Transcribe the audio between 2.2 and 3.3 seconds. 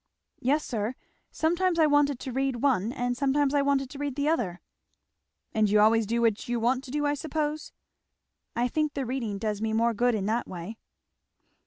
to read one, and